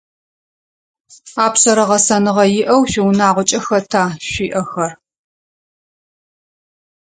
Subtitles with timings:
[1.45, 4.91] Апшъэрэ гъэсэныгъэ иӏэу шъуиунагъокӏэ хэта шъуиӏэхэр?